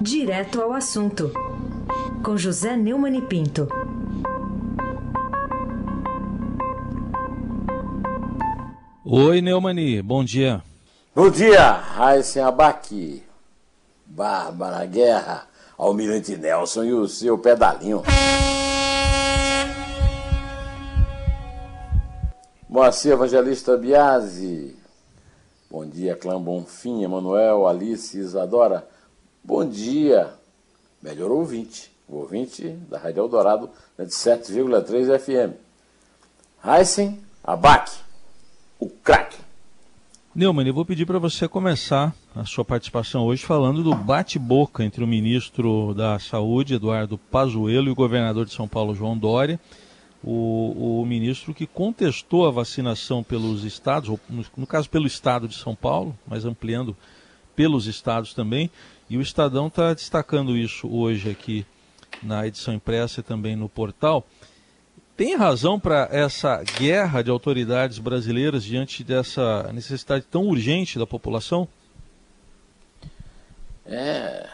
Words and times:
Direto 0.00 0.62
ao 0.62 0.72
assunto, 0.72 1.30
com 2.24 2.34
José 2.34 2.74
Neumann 2.74 3.18
e 3.18 3.20
Pinto. 3.20 3.68
Oi, 9.04 9.42
Neumani, 9.42 10.00
bom 10.00 10.24
dia. 10.24 10.62
Bom 11.14 11.28
dia, 11.28 11.72
Raíssen 11.72 12.42
Abac, 12.42 13.22
Bárbara 14.06 14.86
Guerra, 14.86 15.46
Almirante 15.76 16.34
Nelson 16.34 16.84
e 16.84 16.94
o 16.94 17.06
seu 17.06 17.36
pedalinho. 17.36 18.02
Moacir 22.66 23.12
Evangelista 23.12 23.76
Biasi. 23.76 24.74
Bom 25.70 25.84
dia, 25.86 26.16
Clã 26.16 26.40
Bonfim, 26.40 27.02
Emanuel, 27.02 27.66
Alice, 27.66 28.16
Isadora. 28.18 28.88
Bom 29.42 29.66
dia, 29.66 30.34
melhor 31.02 31.30
ouvinte, 31.30 31.90
o 32.06 32.16
ouvinte 32.16 32.68
da 32.90 32.98
Rádio 32.98 33.20
Eldorado, 33.20 33.70
de 33.98 34.04
7,3 34.04 35.18
FM. 35.18 35.56
Heisen 36.62 37.18
Abac, 37.42 37.90
o 38.78 38.86
craque. 38.90 39.38
Neumann, 40.34 40.66
eu 40.66 40.74
vou 40.74 40.84
pedir 40.84 41.06
para 41.06 41.18
você 41.18 41.48
começar 41.48 42.14
a 42.36 42.44
sua 42.44 42.66
participação 42.66 43.24
hoje 43.24 43.42
falando 43.42 43.82
do 43.82 43.94
bate-boca 43.94 44.84
entre 44.84 45.02
o 45.02 45.06
ministro 45.06 45.94
da 45.94 46.18
Saúde, 46.18 46.74
Eduardo 46.74 47.16
Pazuello, 47.16 47.88
e 47.88 47.92
o 47.92 47.96
governador 47.96 48.44
de 48.44 48.52
São 48.52 48.68
Paulo, 48.68 48.94
João 48.94 49.16
Dória. 49.16 49.58
O, 50.22 51.00
o 51.00 51.06
ministro 51.06 51.54
que 51.54 51.66
contestou 51.66 52.46
a 52.46 52.50
vacinação 52.50 53.24
pelos 53.24 53.64
estados, 53.64 54.10
no, 54.28 54.44
no 54.54 54.66
caso 54.66 54.90
pelo 54.90 55.06
estado 55.06 55.48
de 55.48 55.56
São 55.56 55.74
Paulo, 55.74 56.14
mas 56.26 56.44
ampliando 56.44 56.94
pelos 57.56 57.86
estados 57.86 58.34
também, 58.34 58.70
e 59.10 59.18
o 59.18 59.20
Estadão 59.20 59.66
está 59.66 59.92
destacando 59.92 60.56
isso 60.56 60.88
hoje 60.88 61.28
aqui 61.28 61.66
na 62.22 62.46
edição 62.46 62.72
impressa 62.72 63.18
e 63.18 63.24
também 63.24 63.56
no 63.56 63.68
portal. 63.68 64.24
Tem 65.16 65.34
razão 65.34 65.80
para 65.80 66.08
essa 66.12 66.62
guerra 66.78 67.20
de 67.20 67.28
autoridades 67.28 67.98
brasileiras 67.98 68.62
diante 68.62 69.02
dessa 69.02 69.68
necessidade 69.72 70.24
tão 70.30 70.46
urgente 70.46 70.96
da 70.96 71.08
população? 71.08 71.66
É 73.84 74.48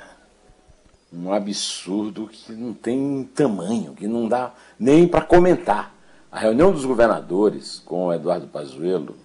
um 1.12 1.30
absurdo 1.32 2.26
que 2.26 2.52
não 2.52 2.72
tem 2.72 3.28
tamanho, 3.34 3.92
que 3.92 4.08
não 4.08 4.26
dá 4.26 4.54
nem 4.80 5.06
para 5.06 5.20
comentar. 5.20 5.94
A 6.32 6.40
reunião 6.40 6.72
dos 6.72 6.86
governadores 6.86 7.82
com 7.84 8.06
o 8.06 8.12
Eduardo 8.12 8.46
Pazuello, 8.46 9.16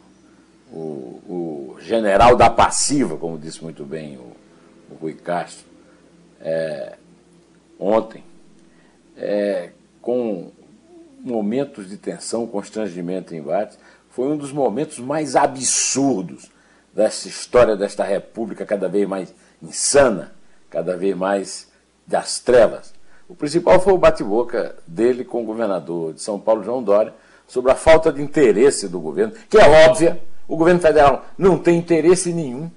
o, 0.70 1.22
o 1.26 1.78
general 1.80 2.36
da 2.36 2.50
passiva, 2.50 3.16
como 3.18 3.38
disse 3.38 3.64
muito 3.64 3.86
bem 3.86 4.18
o, 4.18 4.41
o 4.92 4.96
Rui 4.96 5.14
Castro, 5.14 5.66
é, 6.40 6.96
ontem, 7.80 8.24
é, 9.18 9.70
com 10.02 10.52
momentos 11.20 11.90
de 11.90 11.98
tensão, 11.98 12.48
constrangimento 12.48 13.34
e 13.34 13.38
embate, 13.38 13.78
foi 14.10 14.28
um 14.28 14.38
dos 14.38 14.52
momentos 14.52 15.00
mais 15.00 15.36
absurdos 15.36 16.52
dessa 16.94 17.28
história 17.28 17.76
desta 17.76 18.04
república 18.04 18.66
cada 18.66 18.90
vez 18.90 19.08
mais 19.08 19.34
insana, 19.62 20.34
cada 20.70 20.98
vez 20.98 21.16
mais 21.16 21.68
das 22.06 22.40
trevas. 22.40 22.94
O 23.30 23.36
principal 23.36 23.80
foi 23.80 23.94
o 23.94 23.98
bate-boca 23.98 24.76
dele 24.86 25.24
com 25.24 25.42
o 25.42 25.46
governador 25.46 26.14
de 26.14 26.22
São 26.22 26.40
Paulo, 26.40 26.64
João 26.64 26.84
Dória, 26.84 27.14
sobre 27.48 27.72
a 27.72 27.76
falta 27.76 28.12
de 28.12 28.22
interesse 28.22 28.88
do 28.88 29.00
governo, 29.00 29.34
que 29.50 29.58
é 29.58 29.88
óbvia, 29.88 30.22
o 30.48 30.58
governo 30.58 30.82
federal 30.82 31.26
não 31.38 31.58
tem 31.58 31.78
interesse 31.78 32.34
nenhum, 32.34 32.70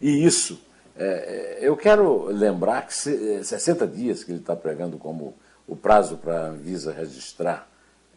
e 0.00 0.24
isso 0.24 0.60
é, 0.96 1.04
é, 1.04 1.58
eu 1.60 1.76
quero 1.76 2.26
lembrar 2.26 2.86
que 2.86 2.94
60 2.94 3.84
é, 3.84 3.86
dias 3.86 4.24
que 4.24 4.32
ele 4.32 4.40
está 4.40 4.56
pregando 4.56 4.98
como 4.98 5.34
o 5.66 5.76
prazo 5.76 6.16
para 6.18 6.40
a 6.40 6.48
Anvisa 6.48 6.92
registrar 6.92 7.68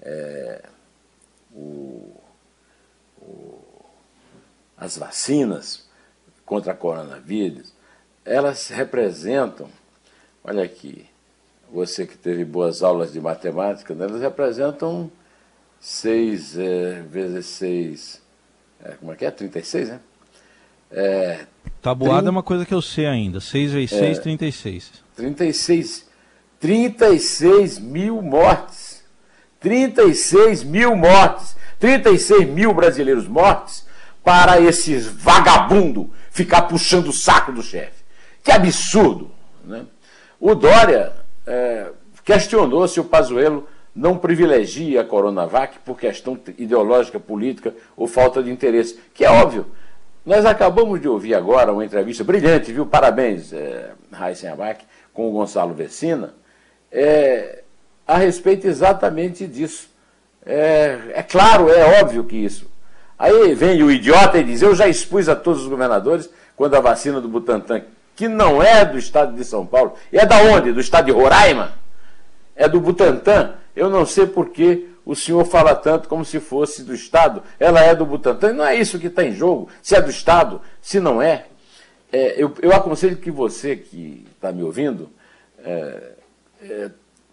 é, 0.02 0.64
o, 1.54 2.16
o, 3.22 3.62
as 4.78 4.98
vacinas 4.98 5.88
contra 6.46 6.74
a 6.74 6.76
coronavírus, 6.76 7.74
elas 8.26 8.70
representam, 8.70 9.70
olha 10.44 10.64
aqui, 10.64 11.10
você 11.72 12.06
que 12.06 12.18
teve 12.18 12.44
boas 12.44 12.84
aulas 12.84 13.14
de 13.14 13.20
matemática, 13.20 13.94
né, 13.96 14.06
elas 14.06 14.22
representam 14.22 15.12
6 15.80 16.58
é, 16.58 17.02
vezes 17.02 17.46
6, 17.48 18.22
é, 18.84 18.92
como 18.92 19.12
é 19.12 19.16
que 19.16 19.26
é? 19.26 19.32
36, 19.32 19.90
né? 19.90 20.00
É, 20.94 21.46
Tabuada 21.82 22.20
30, 22.20 22.30
é 22.30 22.32
uma 22.32 22.44
coisa 22.44 22.66
que 22.66 22.74
eu 22.74 22.82
sei 22.82 23.06
ainda. 23.06 23.42
6 23.42 23.72
vezes 23.74 23.90
6, 23.90 24.18
é, 24.18 24.22
36. 24.22 24.92
36. 25.16 26.10
36 26.60 27.80
mil 27.80 28.22
mortes. 28.22 29.04
36 29.60 30.64
mil 30.64 30.96
mortes. 30.96 31.58
36 31.80 32.48
mil 32.48 32.74
brasileiros 32.74 33.28
mortes 33.28 33.86
para 34.24 34.62
esses 34.62 35.06
vagabundo 35.06 36.10
ficar 36.32 36.64
puxando 36.64 37.10
o 37.10 37.14
saco 37.14 37.52
do 37.52 37.62
chefe. 37.62 38.04
Que 38.42 38.52
absurdo! 38.52 39.30
Né? 39.66 39.86
O 40.40 40.56
Dória 40.56 41.12
é, 41.46 41.92
questionou 42.24 42.88
se 42.88 43.00
o 43.00 43.04
Pazuello 43.04 43.68
não 43.94 44.18
privilegia 44.18 45.02
a 45.02 45.06
Coronavac 45.06 45.80
por 45.80 46.00
questão 46.00 46.40
ideológica, 46.58 47.20
política 47.20 47.76
ou 47.96 48.08
falta 48.08 48.42
de 48.42 48.50
interesse, 48.50 49.00
que 49.14 49.26
é 49.26 49.30
óbvio. 49.30 49.68
Nós 50.26 50.46
acabamos 50.46 51.02
de 51.02 51.08
ouvir 51.08 51.36
agora 51.36 51.74
uma 51.74 51.84
entrevista 51.84 52.24
brilhante, 52.24 52.72
viu? 52.72 52.86
Parabéns, 52.86 53.52
é, 53.52 53.92
Raíssen 54.10 54.50
Abac, 54.50 54.86
com 55.14 55.28
o 55.28 55.32
Gonçalo 55.32 55.74
Vecina, 55.74 56.34
é, 56.90 57.64
a 58.08 58.18
respeito 58.18 58.66
exatamente 58.66 59.46
disso. 59.46 59.90
É, 60.46 60.98
é 61.16 61.24
claro, 61.24 61.70
é 61.70 62.02
óbvio 62.02 62.24
que 62.24 62.38
isso. 62.38 62.72
Aí 63.20 63.54
vem 63.54 63.84
o 63.84 63.92
idiota 63.92 64.38
e 64.38 64.44
diz: 64.46 64.62
Eu 64.62 64.74
já 64.74 64.88
expus 64.88 65.28
a 65.28 65.36
todos 65.36 65.64
os 65.64 65.68
governadores 65.68 66.30
quando 66.56 66.76
a 66.76 66.80
vacina 66.80 67.20
do 67.20 67.28
Butantan, 67.28 67.82
que 68.16 68.30
não 68.30 68.64
é 68.64 68.86
do 68.86 68.98
estado 68.98 69.36
de 69.36 69.44
São 69.44 69.66
Paulo, 69.66 69.94
é 70.12 70.26
da 70.26 70.38
onde? 70.38 70.72
Do 70.72 70.80
estado 70.80 71.06
de 71.06 71.12
Roraima? 71.12 71.74
É 72.56 72.70
do 72.70 72.80
Butantan. 72.80 73.56
Eu 73.76 73.90
não 73.90 74.06
sei 74.06 74.26
porquê 74.26 74.88
o 75.06 75.16
senhor 75.16 75.44
fala 75.46 75.76
tanto 75.76 76.08
como 76.08 76.24
se 76.24 76.40
fosse 76.40 76.84
do 76.84 76.94
Estado, 76.94 77.44
ela 77.60 77.82
é 77.82 77.94
do 77.94 78.06
Butantan. 78.06 78.54
Não 78.54 78.66
é 78.66 78.76
isso 78.76 79.00
que 79.00 79.08
está 79.08 79.24
em 79.24 79.34
jogo, 79.34 79.70
se 79.82 79.96
é 79.96 80.02
do 80.02 80.10
Estado, 80.10 80.62
se 80.82 81.00
não 81.00 81.22
é. 81.22 81.46
é 82.12 82.42
eu, 82.42 82.54
eu, 82.62 82.74
aconselho 82.74 83.18
que 83.18 83.32
você 83.32 83.76
que 83.76 84.26
está 84.36 84.52
me 84.52 84.64
ouvindo 84.64 85.10
é, 85.64 86.12
é, 86.62 86.92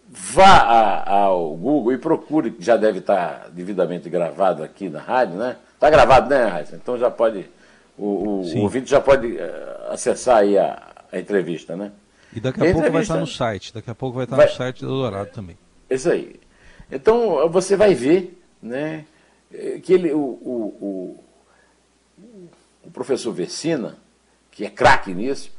vá 0.09 0.45
a, 0.45 1.11
ao 1.11 1.55
Google 1.57 1.93
e 1.93 1.99
procure, 1.99 2.51
que 2.51 2.65
já 2.65 2.77
deve 2.77 2.99
estar 2.99 3.45
tá 3.45 3.49
devidamente 3.49 4.11
gravado 4.11 4.63
aqui 4.63 4.89
na 4.89 5.01
rádio, 5.01 5.37
né? 5.37 5.57
Está 5.75 5.89
gravado, 5.89 6.29
né, 6.29 6.45
Raíssa? 6.45 6.77
Então 6.77 6.99
já 6.99 7.11
pode, 7.11 7.47
o, 7.97 8.05
o, 8.05 8.41
o 8.43 8.59
ouvinte 8.63 8.91
já 8.91 9.01
pode 9.01 9.39
é, 9.39 9.87
acessar 9.91 10.39
aí 10.39 10.59
a, 10.59 10.83
a, 11.13 11.19
entrevista, 11.19 11.77
né? 11.77 11.93
E 12.33 12.41
daqui 12.41 12.61
a 12.61 12.65
Tem 12.65 12.73
pouco 12.73 12.91
vai 12.91 13.03
estar 13.03 13.17
no 13.17 13.27
site, 13.27 13.73
daqui 13.73 13.91
a 13.91 13.95
pouco 13.95 14.17
vai 14.17 14.25
estar 14.25 14.37
vai, 14.37 14.47
no 14.47 14.53
site 14.53 14.81
do 14.81 14.89
Dourado 14.89 15.31
também. 15.31 15.57
Isso 15.89 16.11
aí. 16.11 16.40
Então 16.91 17.49
você 17.49 17.77
vai 17.77 17.95
ver 17.95 18.39
né, 18.63 19.05
que 19.83 19.93
ele, 19.93 20.13
o, 20.13 20.19
o, 20.19 20.77
o, 20.81 21.25
o 22.85 22.91
professor 22.91 23.33
Vecina, 23.33 23.97
que 24.51 24.65
é 24.65 24.71
craque 24.71 25.15
nisso, 25.15 25.51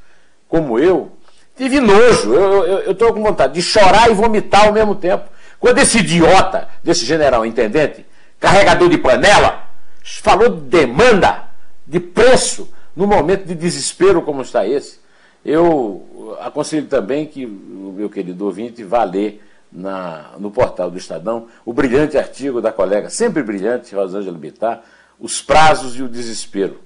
como 0.48 0.78
eu, 0.78 1.12
tive 1.56 1.80
nojo. 1.80 2.34
Eu 2.34 2.92
estou 2.92 3.12
com 3.12 3.22
vontade 3.22 3.54
de 3.54 3.62
chorar 3.62 4.10
e 4.10 4.14
vomitar 4.14 4.66
ao 4.66 4.72
mesmo 4.72 4.94
tempo. 4.94 5.28
Quando 5.58 5.78
esse 5.78 5.98
idiota 5.98 6.68
desse 6.82 7.04
general 7.04 7.46
intendente, 7.46 8.04
carregador 8.38 8.88
de 8.88 8.98
panela, 8.98 9.68
falou 10.02 10.48
de 10.48 10.60
demanda, 10.62 11.48
de 11.86 12.00
preço, 12.00 12.68
no 12.94 13.06
momento 13.06 13.46
de 13.46 13.54
desespero 13.54 14.22
como 14.22 14.42
está 14.42 14.66
esse, 14.66 15.00
eu 15.44 16.36
aconselho 16.40 16.86
também 16.86 17.26
que 17.26 17.46
o 17.46 17.94
meu 17.96 18.10
querido 18.10 18.44
ouvinte 18.44 18.84
vá 18.84 19.04
ler 19.04 19.42
na, 19.72 20.32
no 20.38 20.50
portal 20.50 20.90
do 20.90 20.98
Estadão 20.98 21.46
o 21.64 21.72
brilhante 21.72 22.18
artigo 22.18 22.60
da 22.60 22.70
colega, 22.70 23.08
sempre 23.08 23.42
brilhante, 23.42 23.94
Rosângela 23.94 24.36
Bittar, 24.36 24.82
Os 25.18 25.40
Prazos 25.40 25.96
e 25.96 26.02
o 26.02 26.08
Desespero. 26.08 26.80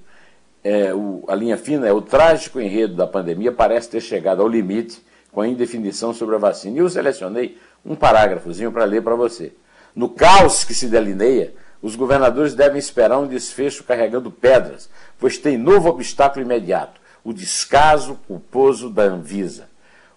É, 0.63 0.93
o, 0.93 1.23
a 1.27 1.35
linha 1.35 1.57
fina 1.57 1.87
é 1.87 1.93
o 1.93 2.01
trágico 2.01 2.59
enredo 2.59 2.95
da 2.95 3.07
pandemia 3.07 3.51
parece 3.51 3.89
ter 3.89 4.01
chegado 4.01 4.41
ao 4.41 4.47
limite 4.47 5.01
com 5.31 5.41
a 5.41 5.47
indefinição 5.47 6.13
sobre 6.13 6.35
a 6.35 6.39
vacina. 6.39 6.77
E 6.77 6.79
eu 6.79 6.89
selecionei 6.89 7.57
um 7.85 7.95
parágrafozinho 7.95 8.71
para 8.71 8.85
ler 8.85 9.01
para 9.01 9.15
você. 9.15 9.53
No 9.95 10.09
caos 10.09 10.63
que 10.63 10.73
se 10.73 10.87
delineia, 10.87 11.53
os 11.81 11.95
governadores 11.95 12.55
devem 12.55 12.79
esperar 12.79 13.19
um 13.19 13.27
desfecho 13.27 13.83
carregando 13.83 14.31
pedras, 14.31 14.89
pois 15.19 15.37
tem 15.37 15.57
novo 15.57 15.89
obstáculo 15.89 16.43
imediato: 16.43 16.99
o 17.23 17.33
descaso 17.33 18.19
culposo 18.27 18.89
da 18.89 19.03
Anvisa. 19.03 19.69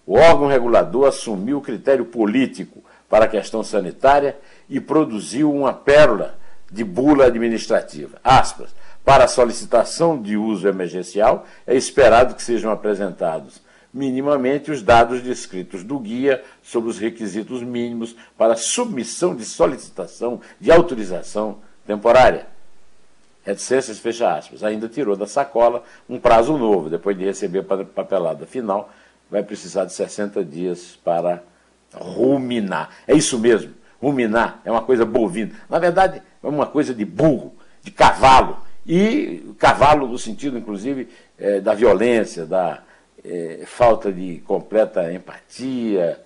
O 0.05 0.15
órgão 0.15 0.47
regulador 0.47 1.07
assumiu 1.07 1.59
o 1.59 1.61
critério 1.61 2.05
político 2.05 2.83
para 3.09 3.25
a 3.25 3.27
questão 3.27 3.63
sanitária 3.63 4.37
e 4.69 4.79
produziu 4.79 5.53
uma 5.53 5.73
pérola 5.73 6.35
de 6.71 6.83
bula 6.83 7.25
administrativa. 7.25 8.17
Aspas. 8.23 8.73
Para 9.03 9.27
solicitação 9.27 10.21
de 10.21 10.37
uso 10.37 10.67
emergencial, 10.67 11.45
é 11.65 11.75
esperado 11.75 12.35
que 12.35 12.43
sejam 12.43 12.71
apresentados 12.71 13.61
minimamente 13.93 14.71
os 14.71 14.81
dados 14.81 15.21
descritos 15.21 15.83
do 15.83 15.99
guia 15.99 16.43
sobre 16.63 16.89
os 16.89 16.97
requisitos 16.97 17.61
mínimos 17.61 18.15
para 18.37 18.55
submissão 18.55 19.35
de 19.35 19.43
solicitação 19.43 20.39
de 20.59 20.71
autorização 20.71 21.57
temporária. 21.85 22.47
Reticências, 23.43 23.99
fecha 23.99 24.33
aspas. 24.33 24.63
Ainda 24.63 24.87
tirou 24.87 25.15
da 25.15 25.25
sacola 25.25 25.83
um 26.07 26.19
prazo 26.19 26.57
novo, 26.57 26.89
depois 26.89 27.17
de 27.17 27.25
receber 27.25 27.65
a 27.67 27.83
papelada 27.83 28.45
final, 28.45 28.89
vai 29.31 29.41
precisar 29.41 29.85
de 29.85 29.93
60 29.93 30.43
dias 30.43 30.99
para 31.03 31.41
ruminar. 31.93 32.89
É 33.07 33.15
isso 33.15 33.39
mesmo, 33.39 33.73
ruminar 34.01 34.61
é 34.65 34.69
uma 34.69 34.81
coisa 34.81 35.05
bovina. 35.05 35.53
Na 35.69 35.79
verdade, 35.79 36.21
é 36.43 36.47
uma 36.47 36.67
coisa 36.67 36.93
de 36.93 37.05
burro, 37.05 37.55
de 37.81 37.89
cavalo. 37.89 38.57
E 38.85 39.53
cavalo 39.57 40.07
no 40.07 40.17
sentido, 40.17 40.57
inclusive, 40.57 41.07
é, 41.39 41.61
da 41.61 41.73
violência, 41.73 42.45
da 42.45 42.83
é, 43.23 43.61
falta 43.65 44.11
de 44.11 44.39
completa 44.39 45.13
empatia. 45.13 46.19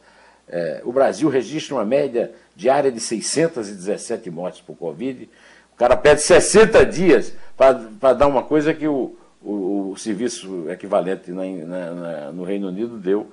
É, 0.48 0.82
o 0.84 0.92
Brasil 0.92 1.30
registra 1.30 1.76
uma 1.76 1.86
média 1.86 2.32
diária 2.56 2.92
de 2.92 3.00
617 3.00 4.32
mortes 4.32 4.62
por 4.62 4.76
Covid. 4.76 5.30
O 5.74 5.78
cara 5.78 5.96
pede 5.96 6.22
60 6.22 6.86
dias 6.86 7.34
para 7.58 8.14
dar 8.14 8.28
uma 8.28 8.42
coisa 8.42 8.74
que 8.74 8.88
o, 8.88 9.16
o, 9.46 9.92
o 9.92 9.98
serviço 9.98 10.70
equivalente 10.70 11.32
na, 11.32 11.46
na, 11.46 11.92
na, 11.92 12.32
no 12.32 12.44
Reino 12.44 12.68
Unido 12.68 12.98
deu 12.98 13.32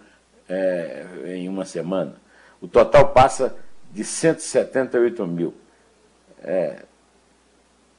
é, 0.49 1.06
em 1.37 1.49
uma 1.49 1.64
semana. 1.64 2.14
O 2.61 2.69
total 2.69 3.09
passa 3.09 3.56
de 3.91 4.05
178 4.05 5.26
mil. 5.26 5.55
É, 6.43 6.85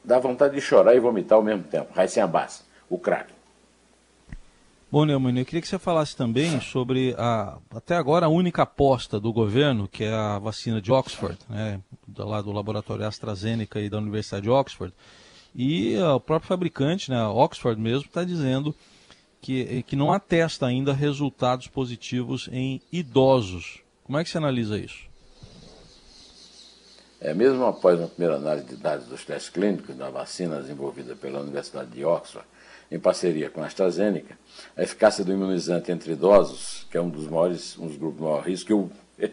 dá 0.04 0.19
vontade 0.19 0.54
de 0.54 0.62
chorar 0.62 0.95
e 0.95 1.00
vomitar 1.00 1.38
ao 1.38 1.44
mesmo 1.44 1.63
tempo. 1.63 1.92
Raíssen 1.94 2.21
Abbas, 2.21 2.63
o 2.89 3.00
craque. 3.00 3.33
Bom, 4.92 5.06
Neumann, 5.06 5.39
eu 5.39 5.45
queria 5.45 5.60
que 5.60 5.68
você 5.68 5.80
falasse 5.80 6.15
também 6.15 6.62
sobre 6.62 7.15
a, 7.18 7.57
até 7.75 7.95
agora, 7.95 8.27
a 8.27 8.30
única 8.30 8.62
aposta 8.62 9.19
do 9.19 9.33
governo, 9.33 9.88
que 9.88 10.04
é 10.04 10.13
a 10.13 10.38
vacina 10.38 10.80
de 10.80 10.92
Oxford, 10.92 11.39
né, 11.50 11.81
lá 12.15 12.44
do 12.44 12.51
laboratório 12.51 13.04
AstraZeneca 13.07 13.80
e 13.80 13.89
da 13.89 13.98
Universidade 13.98 14.44
de 14.44 14.51
Oxford. 14.51 14.94
E 15.55 15.95
uh, 15.97 16.15
o 16.15 16.19
próprio 16.19 16.47
fabricante, 16.47 17.11
né, 17.11 17.23
Oxford 17.25 17.79
mesmo, 17.79 18.05
está 18.07 18.23
dizendo 18.23 18.75
que, 19.41 19.83
que 19.83 19.95
não 19.95 20.11
atesta 20.11 20.65
ainda 20.65 20.94
resultados 20.94 21.67
positivos 21.67 22.50
em 22.51 22.81
idosos. 22.91 23.81
Como 24.03 24.17
é 24.17 24.23
que 24.23 24.29
você 24.29 24.38
analisa 24.38 24.77
isso? 24.77 25.13
É, 27.23 27.33
mesmo 27.33 27.63
após 27.65 27.97
uma 28.00 28.07
primeira 28.07 28.35
análise 28.35 28.67
de 28.67 28.75
dados 28.75 29.07
dos 29.07 29.23
testes 29.23 29.50
clínicos 29.50 29.95
da 29.95 30.09
vacina 30.09 30.59
desenvolvida 30.59 31.15
pela 31.15 31.39
Universidade 31.39 31.91
de 31.91 32.03
Oxford, 32.03 32.45
em 32.91 33.00
parceria 33.00 33.50
com 33.50 33.61
a 33.61 33.65
AstraZeneca, 33.65 34.38
a 34.75 34.83
eficácia 34.83 35.23
do 35.23 35.31
imunizante 35.31 35.91
entre 35.91 36.11
idosos, 36.11 36.85
que 36.91 36.97
é 36.97 37.01
um 37.01 37.09
dos 37.09 37.27
maiores, 37.27 37.77
um 37.77 37.88
dos 37.88 37.95
grupos 37.95 38.17
de 38.17 38.23
maior 38.23 38.44
risco, 38.44 38.71
eu 38.71 38.91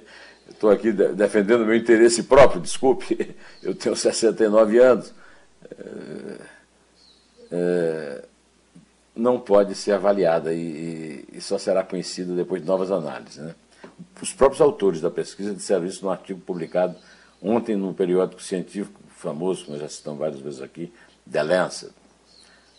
estou 0.48 0.70
aqui 0.70 0.92
defendendo 0.92 1.66
meu 1.66 1.74
interesse 1.74 2.22
próprio, 2.22 2.60
desculpe, 2.60 3.34
eu 3.60 3.74
tenho 3.74 3.96
69 3.96 4.78
anos, 4.78 5.12
é, 5.78 6.40
é, 7.52 8.24
não 9.14 9.38
pode 9.38 9.74
ser 9.74 9.92
avaliada 9.92 10.52
e, 10.52 11.26
e, 11.32 11.40
só 11.40 11.58
será 11.58 11.82
conhecida 11.82 12.34
depois 12.34 12.62
de 12.62 12.68
novas 12.68 12.90
análises. 12.90 13.38
Né? 13.38 13.54
Os 14.20 14.32
próprios 14.32 14.60
autores 14.60 15.00
da 15.00 15.10
pesquisa 15.10 15.54
disseram 15.54 15.84
isso 15.84 16.04
num 16.04 16.10
artigo 16.10 16.40
publicado 16.40 16.96
ontem 17.42 17.76
num 17.76 17.92
periódico 17.92 18.42
científico 18.42 19.00
famoso, 19.08 19.70
nós 19.70 19.80
já 19.80 19.88
citamos 19.88 20.20
várias 20.20 20.40
vezes 20.40 20.60
aqui, 20.60 20.92
The 21.30 21.42
Lancet. 21.42 21.92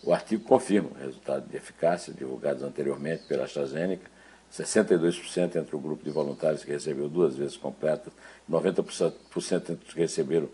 O 0.04 0.14
artigo 0.14 0.44
confirma 0.44 0.90
o 0.90 1.00
resultado 1.00 1.48
de 1.48 1.56
eficácia 1.56 2.14
divulgados 2.14 2.64
anteriormente 2.64 3.24
pela 3.28 3.44
AstraZeneca, 3.44 4.10
62% 4.52 5.56
entre 5.56 5.76
o 5.76 5.80
grupo 5.80 6.04
de 6.04 6.10
voluntários 6.10 6.64
que 6.64 6.72
recebeu 6.72 7.08
duas 7.08 7.36
vezes 7.36 7.56
completas, 7.56 8.12
90% 8.50 9.70
entre 9.70 9.88
os 9.88 9.94
que 9.94 10.00
receberam 10.00 10.50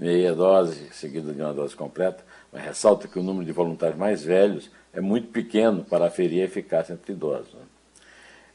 meia 0.00 0.34
dose, 0.34 0.88
seguida 0.92 1.30
de 1.30 1.42
uma 1.42 1.52
dose 1.52 1.76
completa, 1.76 2.24
mas 2.50 2.64
ressalta 2.64 3.06
que 3.06 3.18
o 3.18 3.22
número 3.22 3.44
de 3.44 3.52
voluntários 3.52 3.98
mais 3.98 4.24
velhos 4.24 4.70
é 4.94 5.00
muito 5.00 5.28
pequeno 5.28 5.84
para 5.84 6.06
aferir 6.06 6.40
a 6.40 6.46
eficácia 6.46 6.94
entre 6.94 7.12
idosos. 7.12 7.52
Né? 7.52 7.60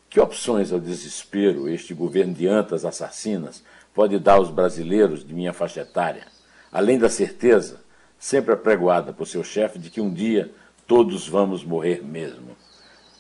Que 0.10 0.20
opções 0.20 0.74
ao 0.74 0.80
desespero 0.80 1.70
este 1.70 1.94
governo 1.94 2.34
de 2.34 2.48
antas 2.48 2.84
assassinas 2.84 3.64
pode 3.94 4.18
dar 4.18 4.34
aos 4.34 4.50
brasileiros 4.50 5.24
de 5.24 5.36
minha 5.36 5.54
faixa 5.54 5.82
etária, 5.82 6.26
além 6.72 6.98
da 6.98 7.10
certeza, 7.10 7.80
sempre 8.18 8.52
apregoada 8.52 9.14
por 9.14 9.28
seu 9.28 9.44
chefe, 9.44 9.78
de 9.78 9.92
que 9.92 10.02
um 10.02 10.12
dia 10.12 10.52
todos 10.88 11.28
vamos 11.28 11.64
morrer 11.64 12.04
mesmo? 12.04 12.58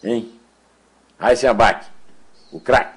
Hein? 0.03 0.31
Abac, 1.19 1.85
o 2.51 2.59
craque. 2.59 2.94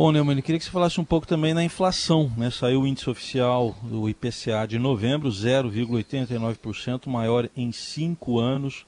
Bom, 0.00 0.10
Neumann, 0.12 0.40
queria 0.40 0.58
que 0.58 0.64
você 0.64 0.70
falasse 0.70 0.98
um 0.98 1.04
pouco 1.04 1.26
também 1.26 1.52
na 1.52 1.62
inflação. 1.62 2.32
Né? 2.34 2.50
Saiu 2.50 2.80
o 2.80 2.86
índice 2.86 3.10
oficial 3.10 3.76
do 3.82 4.08
IPCA 4.08 4.66
de 4.66 4.78
novembro, 4.78 5.28
0,89%, 5.28 7.06
maior 7.06 7.50
em 7.54 7.70
cinco 7.70 8.38
anos. 8.38 8.86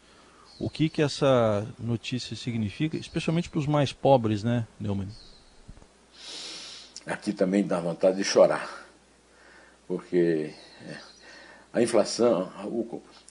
O 0.58 0.70
que, 0.70 0.88
que 0.88 1.02
essa 1.02 1.66
notícia 1.78 2.34
significa, 2.34 2.96
especialmente 2.96 3.50
para 3.50 3.58
os 3.58 3.66
mais 3.66 3.92
pobres, 3.92 4.42
né, 4.42 4.66
Neumann? 4.80 5.08
Aqui 7.04 7.34
também 7.34 7.62
dá 7.62 7.78
vontade 7.78 8.16
de 8.16 8.24
chorar, 8.24 8.86
porque 9.86 10.54
é, 10.88 10.96
a 11.74 11.82
inflação, 11.82 12.50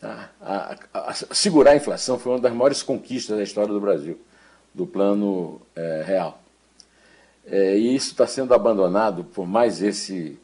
a, 0.04 0.30
a, 0.40 0.78
a, 0.94 1.14
segurar 1.34 1.72
a 1.72 1.76
inflação 1.76 2.20
foi 2.20 2.34
uma 2.34 2.42
das 2.42 2.54
maiores 2.54 2.84
conquistas 2.84 3.36
da 3.36 3.42
história 3.42 3.74
do 3.74 3.82
Brasil, 3.82 4.22
do 4.72 4.86
plano 4.86 5.60
é, 5.76 6.04
real. 6.06 6.41
É, 7.46 7.78
e 7.78 7.96
isso 7.96 8.12
está 8.12 8.28
sendo 8.28 8.54
abandonado 8.54 9.24
por 9.24 9.48
mais 9.48 9.82
esse 9.82 10.40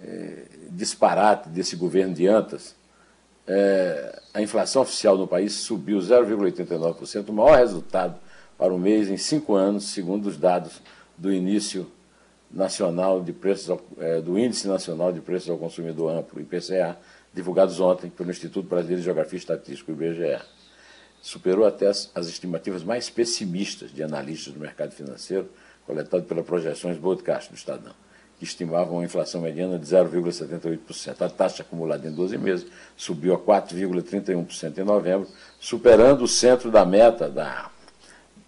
é, 0.00 0.44
disparate 0.70 1.48
desse 1.48 1.76
governo 1.76 2.14
de 2.14 2.26
Antas, 2.26 2.74
é, 3.46 4.20
a 4.34 4.42
inflação 4.42 4.82
oficial 4.82 5.16
no 5.16 5.26
país 5.26 5.54
subiu 5.54 5.98
0,89%, 5.98 7.28
o 7.28 7.32
maior 7.32 7.56
resultado 7.56 8.18
para 8.56 8.72
o 8.72 8.78
mês 8.78 9.08
em 9.08 9.16
cinco 9.16 9.54
anos, 9.54 9.84
segundo 9.84 10.26
os 10.26 10.36
dados 10.36 10.82
do 11.16 11.32
início 11.32 11.90
nacional 12.50 13.22
de 13.22 13.32
preços 13.32 13.78
é, 13.98 14.20
do 14.20 14.38
Índice 14.38 14.68
Nacional 14.68 15.12
de 15.12 15.20
Preços 15.20 15.48
ao 15.48 15.58
Consumidor 15.58 16.16
Amplo, 16.16 16.40
IPCA, 16.40 16.98
divulgados 17.32 17.78
ontem 17.80 18.10
pelo 18.10 18.30
Instituto 18.30 18.68
Brasileiro 18.68 19.00
de 19.00 19.04
Geografia 19.04 19.36
e 19.36 19.40
Estatística, 19.40 19.92
IBGE. 19.92 20.40
Superou 21.20 21.66
até 21.66 21.88
as, 21.88 22.10
as 22.14 22.26
estimativas 22.28 22.82
mais 22.82 23.10
pessimistas 23.10 23.92
de 23.92 24.02
analistas 24.02 24.52
do 24.52 24.60
mercado 24.60 24.92
financeiro, 24.92 25.48
coletado 25.88 26.24
pelas 26.24 26.44
projeções 26.44 26.98
Broadcast 26.98 27.50
do 27.50 27.56
Estadão 27.56 27.94
que 28.38 28.44
estimavam 28.44 28.98
uma 28.98 29.04
inflação 29.04 29.40
mediana 29.40 29.78
de 29.78 29.84
0,78%. 29.84 31.22
A 31.22 31.28
taxa 31.28 31.62
acumulada 31.62 32.06
em 32.06 32.12
12 32.12 32.38
meses 32.38 32.66
subiu 32.96 33.34
a 33.34 33.38
4,31% 33.38 34.78
em 34.78 34.84
novembro, 34.84 35.26
superando 35.58 36.22
o 36.22 36.28
centro 36.28 36.70
da 36.70 36.84
meta 36.84 37.28
da, 37.28 37.68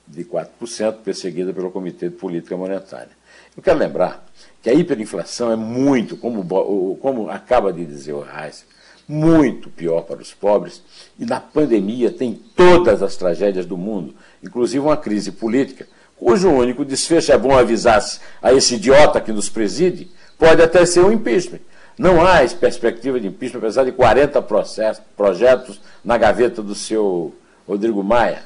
de 0.06 0.24
4%, 0.24 0.98
perseguida 1.02 1.52
pelo 1.52 1.72
Comitê 1.72 2.08
de 2.08 2.14
Política 2.14 2.56
Monetária. 2.56 3.10
Eu 3.56 3.62
quero 3.62 3.80
lembrar 3.80 4.24
que 4.62 4.70
a 4.70 4.74
hiperinflação 4.74 5.50
é 5.50 5.56
muito, 5.56 6.16
como, 6.16 6.96
como 6.98 7.28
acaba 7.28 7.72
de 7.72 7.84
dizer 7.84 8.12
o 8.12 8.20
Reis, 8.20 8.64
muito 9.08 9.68
pior 9.70 10.02
para 10.02 10.22
os 10.22 10.32
pobres, 10.32 10.84
e 11.18 11.26
na 11.26 11.40
pandemia 11.40 12.12
tem 12.12 12.32
todas 12.54 13.02
as 13.02 13.16
tragédias 13.16 13.66
do 13.66 13.76
mundo, 13.76 14.14
inclusive 14.40 14.78
uma 14.78 14.96
crise 14.96 15.32
política 15.32 15.88
cujo 16.20 16.50
único 16.50 16.84
desfecho 16.84 17.32
é 17.32 17.38
bom 17.38 17.56
avisar 17.56 18.04
a 18.42 18.52
esse 18.52 18.74
idiota 18.74 19.22
que 19.22 19.32
nos 19.32 19.48
preside, 19.48 20.10
pode 20.38 20.60
até 20.60 20.84
ser 20.84 21.00
um 21.00 21.10
impeachment. 21.10 21.60
Não 21.98 22.24
há 22.24 22.46
perspectiva 22.58 23.18
de 23.18 23.26
impeachment, 23.26 23.60
apesar 23.60 23.84
de 23.84 23.92
40 23.92 24.40
processos, 24.42 25.02
projetos 25.16 25.80
na 26.04 26.18
gaveta 26.18 26.62
do 26.62 26.74
seu 26.74 27.34
Rodrigo 27.66 28.04
Maia, 28.04 28.42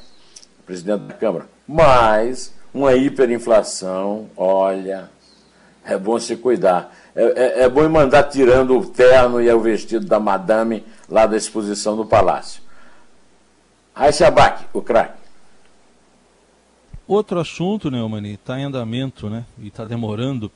presidente 0.65 1.03
da 1.03 1.15
Câmara. 1.15 1.47
Mas 1.67 2.55
uma 2.73 2.95
hiperinflação, 2.95 4.31
olha, 4.37 5.11
é 5.85 5.99
bom 5.99 6.19
se 6.19 6.37
cuidar. 6.37 6.95
É, 7.15 7.25
é, 7.25 7.61
é 7.65 7.69
bom 7.69 7.89
mandar 7.89 8.25
tirando 8.25 8.79
o 8.79 8.87
terno 8.87 9.43
e 9.43 9.53
o 9.53 9.61
vestido 9.61 10.07
da 10.07 10.21
madame 10.21 10.85
lá 11.09 11.27
da 11.27 11.37
exposição 11.37 11.97
do 11.97 12.07
palácio. 12.07 12.63
Raíssa 13.93 14.29
Abac, 14.29 14.65
o 14.73 14.81
craque. 14.81 15.24
Outro 17.07 17.39
assunto, 17.39 17.91
Neumann, 17.91 18.33
está 18.33 18.59
em 18.59 18.65
andamento 18.65 19.29
né, 19.29 19.45
e 19.59 19.69
está 19.69 19.85
demorando. 19.85 20.51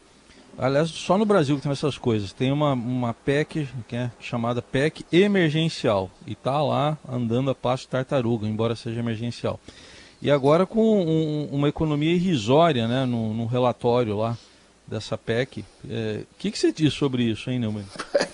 Aliás, 0.57 0.91
só 0.91 1.17
no 1.19 1.25
Brasil 1.25 1.57
que 1.57 1.63
tem 1.63 1.71
essas 1.71 1.99
coisas. 1.99 2.33
Tem 2.33 2.51
uma, 2.51 2.73
uma 2.73 3.15
PEC 3.15 3.69
que 3.87 3.95
é 3.95 4.11
chamada 4.19 4.61
PEC 4.61 5.05
emergencial 5.13 6.11
e 6.27 6.33
está 6.33 6.61
lá 6.63 6.99
andando 7.09 7.51
a 7.51 7.55
passo 7.55 7.87
tartaruga, 7.87 8.49
embora 8.49 8.75
seja 8.75 8.99
emergencial. 8.99 9.61
E 10.21 10.31
agora 10.31 10.67
com 10.67 11.01
um, 11.01 11.49
uma 11.53 11.69
economia 11.69 12.13
irrisória 12.13 12.89
né, 12.89 13.05
no 13.05 13.47
relatório 13.47 14.17
lá 14.17 14.37
dessa 14.87 15.17
PEC. 15.17 15.61
O 15.61 15.65
é, 15.89 16.23
que, 16.39 16.51
que 16.51 16.59
você 16.59 16.73
diz 16.73 16.95
sobre 16.95 17.23
isso, 17.25 17.51
hein, 17.51 17.59
Neumann? 17.59 17.85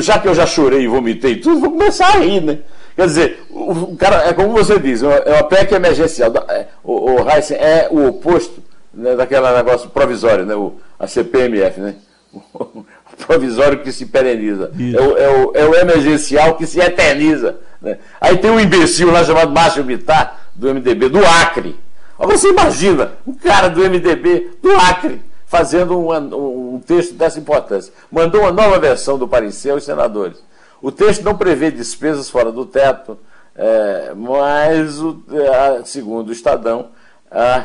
já 0.00 0.18
que 0.18 0.28
eu 0.28 0.34
já 0.34 0.46
chorei 0.46 0.82
e 0.82 0.88
vomitei 0.88 1.36
tudo, 1.36 1.60
vou 1.60 1.70
começar 1.72 2.06
a 2.08 2.18
rir, 2.18 2.40
né? 2.40 2.58
Quer 2.96 3.06
dizer, 3.06 3.42
o, 3.50 3.72
o 3.72 3.96
cara, 3.96 4.28
é 4.28 4.32
como 4.32 4.52
você 4.52 4.78
diz, 4.78 5.02
é 5.02 5.06
uma 5.06 5.44
PEC 5.44 5.74
emergencial. 5.74 6.32
É, 6.48 6.66
o, 6.82 7.12
o 7.12 7.30
Heisen 7.30 7.56
é 7.56 7.88
o 7.90 8.08
oposto 8.08 8.62
né, 8.92 9.14
daquele 9.14 9.50
negócio 9.52 9.88
provisório, 9.90 10.44
né? 10.44 10.54
O, 10.54 10.74
a 10.98 11.06
CPMF, 11.06 11.80
né? 11.80 11.94
O 12.32 12.84
provisório 13.26 13.80
que 13.80 13.92
se 13.92 14.06
pereniza. 14.06 14.70
É 14.94 15.00
o, 15.00 15.16
é, 15.16 15.28
o, 15.28 15.52
é 15.54 15.64
o, 15.64 15.74
emergencial 15.74 16.54
que 16.54 16.66
se 16.66 16.80
eterniza. 16.80 17.56
Né? 17.80 17.98
Aí 18.20 18.38
tem 18.38 18.50
um 18.50 18.60
imbecil 18.60 19.10
lá 19.10 19.24
chamado 19.24 19.52
Márcio 19.52 19.84
Bittar, 19.84 20.40
do 20.54 20.72
MDB, 20.74 21.08
do 21.08 21.24
Acre. 21.24 21.76
Você 22.18 22.48
imagina, 22.50 23.12
um 23.26 23.32
cara 23.32 23.68
do 23.68 23.80
MDB, 23.80 24.50
do 24.62 24.70
Acre, 24.72 25.22
fazendo 25.50 25.98
um, 25.98 26.74
um 26.74 26.78
texto 26.78 27.14
dessa 27.14 27.40
importância. 27.40 27.92
Mandou 28.08 28.42
uma 28.42 28.52
nova 28.52 28.78
versão 28.78 29.18
do 29.18 29.26
parecer 29.26 29.70
aos 29.70 29.82
senadores. 29.82 30.40
O 30.80 30.92
texto 30.92 31.24
não 31.24 31.36
prevê 31.36 31.72
despesas 31.72 32.30
fora 32.30 32.52
do 32.52 32.64
teto, 32.64 33.18
é, 33.56 34.12
mas, 34.14 35.00
o, 35.00 35.20
é, 35.28 35.82
segundo 35.84 36.28
o 36.28 36.32
Estadão, 36.32 36.90
a, 37.28 37.64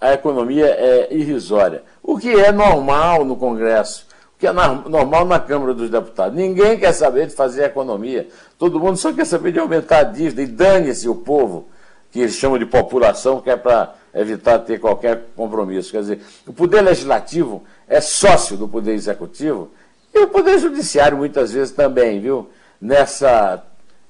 a 0.00 0.12
economia 0.12 0.66
é 0.66 1.08
irrisória. 1.12 1.82
O 2.00 2.16
que 2.16 2.30
é 2.30 2.52
normal 2.52 3.24
no 3.24 3.34
Congresso, 3.34 4.06
o 4.36 4.38
que 4.38 4.46
é 4.46 4.52
normal 4.52 5.24
na 5.24 5.40
Câmara 5.40 5.74
dos 5.74 5.90
Deputados. 5.90 6.36
Ninguém 6.36 6.78
quer 6.78 6.92
saber 6.92 7.26
de 7.26 7.34
fazer 7.34 7.64
economia. 7.64 8.28
Todo 8.56 8.78
mundo 8.78 8.96
só 8.96 9.12
quer 9.12 9.26
saber 9.26 9.50
de 9.50 9.58
aumentar 9.58 9.98
a 9.98 10.04
dívida. 10.04 10.40
E 10.40 10.46
dane-se 10.46 11.08
o 11.08 11.16
povo, 11.16 11.66
que 12.12 12.20
eles 12.20 12.34
chamam 12.34 12.58
de 12.58 12.66
população, 12.66 13.40
que 13.40 13.50
é 13.50 13.56
para 13.56 13.92
evitar 14.14 14.58
ter 14.60 14.78
qualquer 14.78 15.26
compromisso. 15.34 15.90
Quer 15.90 16.00
dizer, 16.00 16.20
o 16.46 16.52
Poder 16.52 16.82
Legislativo 16.82 17.64
é 17.88 18.00
sócio 18.00 18.56
do 18.56 18.68
Poder 18.68 18.92
Executivo 18.92 19.70
e 20.14 20.18
o 20.20 20.28
Poder 20.28 20.58
Judiciário, 20.58 21.16
muitas 21.16 21.52
vezes, 21.52 21.74
também, 21.74 22.20
viu? 22.20 22.50
Nessa, 22.80 23.64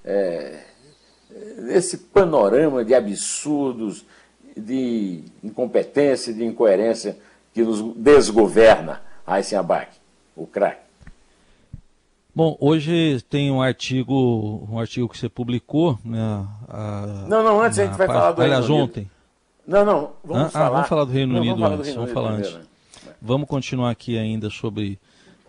é, 0.04 0.60
nesse 1.58 1.98
panorama 1.98 2.84
de 2.84 2.94
absurdos, 2.94 4.04
de 4.56 5.22
incompetência, 5.42 6.32
de 6.32 6.44
incoerência 6.44 7.16
que 7.54 7.62
nos 7.62 7.82
desgoverna, 7.96 9.02
Aysen 9.26 9.58
Abac, 9.58 9.90
o 10.34 10.46
craque. 10.46 10.82
Bom, 12.34 12.56
hoje 12.58 13.22
tem 13.28 13.50
um 13.50 13.60
artigo, 13.60 14.66
um 14.70 14.78
artigo 14.78 15.06
que 15.06 15.18
você 15.18 15.28
publicou, 15.28 15.98
né? 16.02 16.46
A, 16.66 17.26
não, 17.28 17.42
não, 17.42 17.60
antes 17.60 17.78
a 17.78 17.84
gente 17.84 17.96
vai 17.96 18.06
falar 18.06 18.32
do 18.32 18.40
Aliás, 18.40 18.70
ontem. 18.70 19.08
Não, 19.66 19.84
não, 19.84 20.12
vamos 20.24 20.46
ah, 20.46 20.50
falar. 20.50 20.66
Ah, 20.66 20.70
vamos 20.70 20.88
falar 20.88 21.04
do 21.04 21.12
Reino 21.12 21.38
Unido 21.38 21.60
não, 21.60 21.72
antes, 21.74 21.94
vamos 21.94 22.12
falar 22.12 22.30
antes. 22.32 22.54
Né? 22.54 22.60
Vamos 23.20 23.48
continuar 23.48 23.90
aqui 23.90 24.18
ainda 24.18 24.50
sobre 24.50 24.98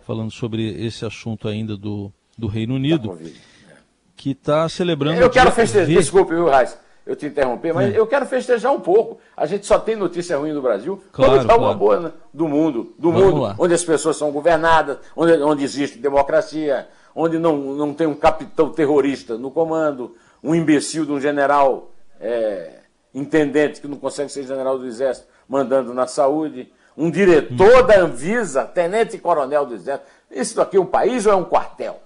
falando 0.06 0.30
sobre 0.30 0.86
esse 0.86 1.04
assunto 1.04 1.48
ainda 1.48 1.76
do, 1.76 2.12
do 2.36 2.46
Reino 2.46 2.74
Unido, 2.74 3.16
tá 3.16 3.30
que 4.16 4.30
está 4.30 4.68
celebrando. 4.68 5.20
Eu 5.20 5.30
quero 5.30 5.50
festejar, 5.50 5.86
v... 5.86 5.94
desculpe, 5.94 6.34
viu, 6.34 6.48
Raiz, 6.48 6.78
eu 7.06 7.16
te 7.16 7.26
interromper, 7.26 7.72
mas 7.74 7.92
é. 7.92 7.98
eu 7.98 8.06
quero 8.06 8.26
festejar 8.26 8.72
um 8.72 8.80
pouco. 8.80 9.18
A 9.36 9.46
gente 9.46 9.66
só 9.66 9.78
tem 9.78 9.96
notícia 9.96 10.36
ruim 10.38 10.52
no 10.52 10.62
Brasil, 10.62 11.02
claro, 11.10 11.32
vamos 11.32 11.46
dar 11.46 11.58
uma 11.58 11.74
boa 11.74 12.00
né? 12.00 12.12
do 12.32 12.46
mundo, 12.46 12.94
do 12.98 13.10
Vamos 13.10 13.26
mundo, 13.26 13.40
lá. 13.42 13.56
onde 13.58 13.74
as 13.74 13.84
pessoas 13.84 14.16
são 14.16 14.30
governadas, 14.30 14.98
onde, 15.16 15.32
onde 15.42 15.64
existe 15.64 15.98
democracia, 15.98 16.88
onde 17.14 17.38
não, 17.38 17.56
não 17.56 17.92
tem 17.94 18.06
um 18.06 18.14
capitão 18.14 18.70
terrorista 18.70 19.36
no 19.36 19.50
comando, 19.50 20.14
um 20.42 20.54
imbecil 20.54 21.04
de 21.04 21.12
um 21.12 21.20
general 21.20 21.90
é, 22.20 22.83
intendente 23.14 23.80
que 23.80 23.88
não 23.88 23.96
consegue 23.96 24.30
ser 24.30 24.46
general 24.46 24.78
do 24.78 24.86
exército 24.86 25.28
mandando 25.48 25.94
na 25.94 26.06
saúde 26.06 26.70
um 26.96 27.10
diretor 27.10 27.86
da 27.86 28.00
Anvisa, 28.00 28.64
tenente-coronel 28.64 29.66
do 29.66 29.74
Exército. 29.74 30.08
Isso 30.30 30.60
aqui 30.60 30.76
é 30.76 30.80
um 30.80 30.86
país 30.86 31.26
ou 31.26 31.32
é 31.32 31.36
um 31.36 31.44
quartel? 31.44 32.00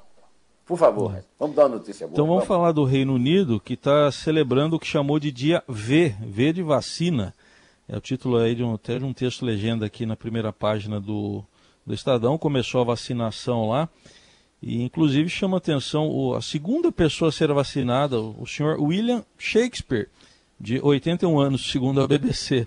Por 0.64 0.76
favor, 0.76 1.24
vamos 1.38 1.56
dar 1.56 1.64
uma 1.64 1.76
notícia 1.76 2.06
boa. 2.06 2.14
Então 2.14 2.26
vamos, 2.26 2.44
vamos. 2.44 2.48
falar 2.48 2.72
do 2.72 2.84
Reino 2.84 3.14
Unido, 3.14 3.58
que 3.58 3.72
está 3.72 4.10
celebrando 4.12 4.76
o 4.76 4.78
que 4.78 4.86
chamou 4.86 5.18
de 5.18 5.32
dia 5.32 5.62
V, 5.66 6.14
V 6.20 6.52
de 6.52 6.62
vacina. 6.62 7.34
É 7.88 7.96
o 7.96 8.00
título 8.00 8.36
aí 8.36 8.54
de 8.54 8.62
um, 8.62 8.74
até 8.74 8.98
de 8.98 9.04
um 9.04 9.14
texto 9.14 9.46
legenda 9.46 9.86
aqui 9.86 10.04
na 10.04 10.14
primeira 10.14 10.52
página 10.52 11.00
do, 11.00 11.42
do 11.86 11.94
Estadão. 11.94 12.36
Começou 12.36 12.82
a 12.82 12.84
vacinação 12.84 13.68
lá. 13.68 13.88
E 14.60 14.82
inclusive 14.82 15.30
chama 15.30 15.56
atenção 15.56 16.06
o, 16.08 16.34
a 16.34 16.42
segunda 16.42 16.92
pessoa 16.92 17.30
a 17.30 17.32
ser 17.32 17.50
vacinada, 17.52 18.20
o 18.20 18.46
senhor 18.46 18.78
William 18.78 19.24
Shakespeare, 19.38 20.08
de 20.60 20.80
81 20.80 21.38
anos, 21.38 21.70
segundo 21.70 22.00
a 22.00 22.06
BBC. 22.06 22.66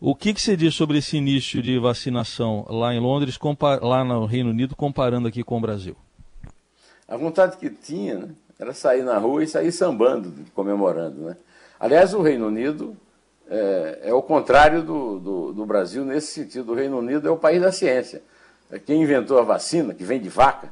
O 0.00 0.14
que, 0.14 0.32
que 0.32 0.40
você 0.40 0.56
diz 0.56 0.74
sobre 0.74 0.98
esse 0.98 1.16
início 1.16 1.60
de 1.60 1.78
vacinação 1.78 2.64
lá 2.68 2.94
em 2.94 3.00
Londres, 3.00 3.38
lá 3.82 4.04
no 4.04 4.26
Reino 4.26 4.50
Unido, 4.50 4.76
comparando 4.76 5.26
aqui 5.26 5.42
com 5.42 5.58
o 5.58 5.60
Brasil? 5.60 5.96
A 7.08 7.16
vontade 7.16 7.56
que 7.56 7.70
tinha 7.70 8.18
né, 8.18 8.28
era 8.58 8.72
sair 8.74 9.02
na 9.02 9.18
rua 9.18 9.42
e 9.42 9.48
sair 9.48 9.72
sambando, 9.72 10.32
comemorando. 10.54 11.22
Né? 11.22 11.36
Aliás, 11.80 12.12
o 12.12 12.22
Reino 12.22 12.46
Unido 12.46 12.96
é, 13.50 14.00
é 14.04 14.14
o 14.14 14.22
contrário 14.22 14.82
do, 14.82 15.18
do, 15.18 15.52
do, 15.52 15.66
Brasil 15.66 16.04
nesse 16.04 16.28
sentido. 16.28 16.72
O 16.72 16.74
Reino 16.74 16.98
Unido 16.98 17.26
é 17.26 17.30
o 17.30 17.36
país 17.36 17.60
da 17.60 17.72
ciência. 17.72 18.22
Quem 18.84 19.02
inventou 19.02 19.38
a 19.38 19.42
vacina, 19.42 19.94
que 19.94 20.04
vem 20.04 20.20
de 20.20 20.28
vaca, 20.28 20.70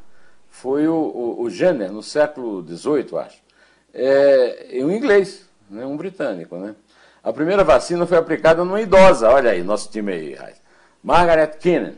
foi 0.50 0.86
o, 0.86 0.94
o, 0.94 1.42
o 1.42 1.50
Jenner, 1.50 1.90
no 1.90 2.02
século 2.02 2.62
XVIII, 2.66 3.18
acho. 3.18 3.40
É, 3.94 4.78
um 4.84 4.90
inglês, 4.90 5.45
né, 5.70 5.84
um 5.86 5.96
britânico, 5.96 6.56
né? 6.56 6.74
A 7.22 7.32
primeira 7.32 7.64
vacina 7.64 8.06
foi 8.06 8.16
aplicada 8.16 8.64
numa 8.64 8.80
idosa, 8.80 9.28
olha 9.28 9.50
aí, 9.50 9.62
nosso 9.62 9.90
time 9.90 10.12
aí. 10.12 10.38
Margaret 11.02 11.58
Keenan, 11.58 11.94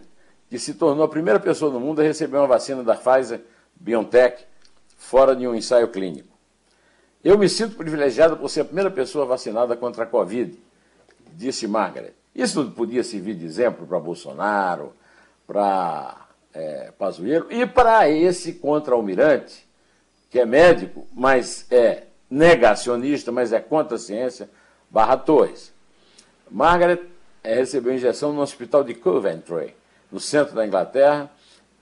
que 0.49 0.59
se 0.59 0.75
tornou 0.75 1.05
a 1.05 1.09
primeira 1.09 1.39
pessoa 1.39 1.71
no 1.71 1.79
mundo 1.79 2.01
a 2.01 2.05
receber 2.05 2.39
uma 2.39 2.47
vacina 2.47 2.83
da 2.83 2.95
Pfizer 2.95 3.43
BioNTech 3.75 4.45
fora 4.97 5.37
de 5.37 5.47
um 5.47 5.55
ensaio 5.55 5.89
clínico. 5.89 6.29
Eu 7.23 7.37
me 7.37 7.49
sinto 7.49 7.77
privilegiado 7.77 8.37
por 8.37 8.49
ser 8.49 8.63
a 8.63 8.65
primeira 8.65 8.91
pessoa 8.91 9.27
vacinada 9.27 9.77
contra 9.77 10.05
a 10.05 10.07
Covid, 10.07 10.59
disse 11.35 11.67
Margaret. 11.67 12.15
Isso 12.35 12.71
podia 12.71 13.05
servir 13.05 13.35
de 13.35 13.45
exemplo 13.45 13.87
para 13.87 13.99
Bolsonaro, 13.99 14.95
para 15.47 16.29
é, 16.55 16.93
Pazuello 16.99 17.51
e 17.51 17.67
para 17.67 18.09
esse 18.09 18.55
contra-almirante, 18.55 19.69
que 20.31 20.39
é 20.39 20.47
médico, 20.47 21.07
mas 21.13 21.67
é 21.71 22.08
negacionista, 22.31 23.33
mas 23.33 23.53
é 23.53 23.61
contra 23.61 23.97
a 23.97 23.99
ciência, 23.99 24.51
Barra 24.91 25.17
Torres. 25.17 25.73
Margaret 26.51 27.01
eh, 27.43 27.55
recebeu 27.55 27.95
injeção 27.95 28.33
no 28.33 28.41
hospital 28.41 28.85
de 28.85 28.95
Coventry, 28.95 29.75
no 30.11 30.21
centro 30.21 30.55
da 30.55 30.67
Inglaterra, 30.67 31.31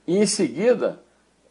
e 0.07 0.19
em 0.19 0.27
seguida 0.27 1.01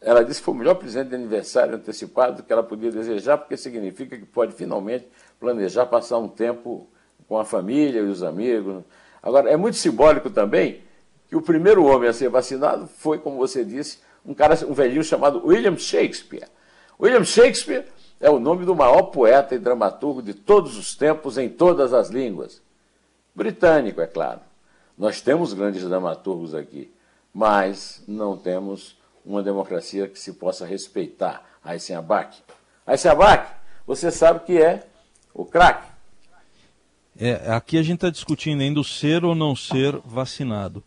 ela 0.00 0.24
disse 0.24 0.40
que 0.40 0.44
foi 0.44 0.54
o 0.54 0.58
melhor 0.58 0.74
presente 0.74 1.08
de 1.08 1.14
aniversário 1.14 1.74
antecipado 1.74 2.42
que 2.42 2.52
ela 2.52 2.62
podia 2.62 2.90
desejar, 2.92 3.38
porque 3.38 3.56
significa 3.56 4.16
que 4.16 4.24
pode 4.24 4.52
finalmente 4.52 5.06
planejar 5.40 5.86
passar 5.86 6.18
um 6.18 6.28
tempo 6.28 6.86
com 7.28 7.38
a 7.38 7.44
família 7.44 8.00
e 8.00 8.04
os 8.04 8.22
amigos. 8.22 8.84
Agora, 9.22 9.50
é 9.50 9.56
muito 9.56 9.76
simbólico 9.76 10.30
também 10.30 10.82
que 11.28 11.34
o 11.34 11.42
primeiro 11.42 11.84
homem 11.84 12.08
a 12.08 12.12
ser 12.12 12.28
vacinado 12.28 12.86
foi, 12.86 13.18
como 13.18 13.36
você 13.36 13.64
disse, 13.64 13.98
um 14.24 14.32
cara, 14.32 14.54
um 14.66 14.72
velhinho 14.72 15.02
chamado 15.02 15.44
William 15.44 15.76
Shakespeare. 15.76 16.48
William 17.00 17.24
Shakespeare 17.24 17.84
é 18.20 18.30
o 18.30 18.38
nome 18.38 18.64
do 18.64 18.74
maior 18.74 19.04
poeta 19.04 19.54
e 19.54 19.58
dramaturgo 19.58 20.22
de 20.22 20.34
todos 20.34 20.76
os 20.76 20.94
tempos 20.94 21.36
em 21.38 21.48
todas 21.48 21.92
as 21.92 22.08
línguas. 22.08 22.62
Britânico, 23.34 24.00
é 24.00 24.06
claro. 24.06 24.40
Nós 24.96 25.20
temos 25.20 25.52
grandes 25.52 25.84
dramaturgos 25.84 26.54
aqui, 26.54 26.90
mas 27.32 28.02
não 28.08 28.36
temos 28.36 28.96
uma 29.24 29.42
democracia 29.42 30.08
que 30.08 30.18
se 30.18 30.32
possa 30.32 30.64
respeitar. 30.64 31.44
Aysen 31.62 31.96
Abac. 31.96 32.38
Aysen 32.86 33.10
Abac, 33.10 33.52
você 33.86 34.10
sabe 34.10 34.40
que 34.40 34.60
é 34.60 34.86
o 35.34 35.44
craque. 35.44 35.86
É, 37.18 37.50
aqui 37.50 37.78
a 37.78 37.82
gente 37.82 37.96
está 37.96 38.10
discutindo 38.10 38.60
ainda 38.60 38.80
o 38.80 38.84
ser 38.84 39.24
ou 39.24 39.34
não 39.34 39.56
ser 39.56 39.98
vacinado. 40.04 40.82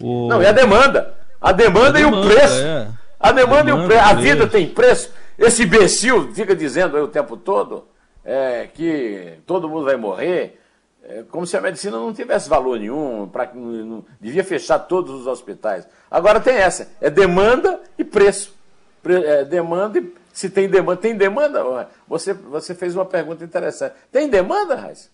O... 0.00 0.28
Não, 0.28 0.42
e 0.42 0.46
a 0.46 0.52
demanda. 0.52 1.14
A 1.40 1.52
demanda, 1.52 1.88
a 1.88 1.92
demanda 1.92 2.00
e 2.00 2.04
o 2.04 2.34
preço. 2.34 2.60
É. 2.62 2.88
A 3.20 3.32
demanda, 3.32 3.64
demanda, 3.64 3.70
e 3.70 3.84
o 3.84 3.86
preço. 3.86 4.08
A 4.08 4.14
vida 4.14 4.46
tem 4.46 4.68
preço. 4.68 5.10
Esse 5.38 5.64
imbecil 5.64 6.32
fica 6.32 6.54
dizendo 6.54 6.96
aí 6.96 7.02
o 7.02 7.08
tempo 7.08 7.36
todo 7.36 7.86
é, 8.24 8.68
que 8.72 9.34
todo 9.46 9.68
mundo 9.68 9.84
vai 9.84 9.96
morrer, 9.96 10.60
é, 11.02 11.22
como 11.24 11.46
se 11.46 11.56
a 11.56 11.60
medicina 11.60 11.98
não 11.98 12.14
tivesse 12.14 12.48
valor 12.48 12.78
nenhum, 12.78 13.28
pra, 13.28 13.52
não, 13.52 14.04
devia 14.20 14.42
fechar 14.42 14.78
todos 14.78 15.12
os 15.12 15.26
hospitais. 15.26 15.86
Agora 16.10 16.40
tem 16.40 16.54
essa, 16.54 16.90
é 17.00 17.10
demanda 17.10 17.80
e 17.98 18.04
preço. 18.04 18.54
Pre, 19.02 19.22
é, 19.22 19.44
demanda 19.44 19.98
e 19.98 20.14
se 20.32 20.50
tem 20.50 20.68
demanda, 20.68 21.00
tem 21.00 21.16
demanda? 21.16 21.88
Você, 22.08 22.32
você 22.32 22.74
fez 22.74 22.94
uma 22.96 23.04
pergunta 23.04 23.44
interessante. 23.44 23.94
Tem 24.10 24.28
demanda, 24.28 24.74
Raiz? 24.74 25.12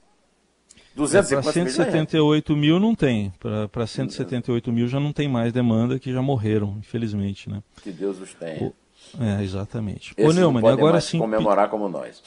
250 0.95 1.43
para 1.43 1.53
178 1.53 2.57
milhões? 2.57 2.81
mil 2.81 2.81
não 2.81 2.95
tem. 2.95 3.33
Para 3.71 3.87
178 3.87 4.73
mil 4.73 4.89
já 4.89 4.99
não 4.99 5.13
tem 5.13 5.29
mais 5.29 5.53
demanda, 5.53 5.99
que 5.99 6.13
já 6.13 6.23
morreram, 6.23 6.77
infelizmente. 6.79 7.51
Né? 7.51 7.63
Que 7.83 7.93
Deus 7.93 8.19
os 8.19 8.33
tenha. 8.35 8.65
O, 8.65 8.75
é, 9.19 9.43
exatamente. 9.43 10.15
Esses 10.17 10.31
Ô, 10.31 10.33
Neumann, 10.33 10.67
agora 10.67 11.01
sim. 11.01 11.19
comemorar 11.19 11.69
como 11.69 11.89
nós. 11.89 12.23